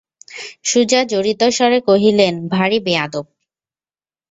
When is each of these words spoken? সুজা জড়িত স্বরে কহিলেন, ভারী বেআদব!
সুজা 0.63 1.01
জড়িত 1.03 1.41
স্বরে 1.49 1.79
কহিলেন, 1.87 2.33
ভারী 2.53 2.77
বেআদব! 2.79 3.25